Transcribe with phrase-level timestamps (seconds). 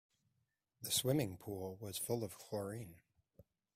[0.81, 3.01] The swimming pool was full of chlorine.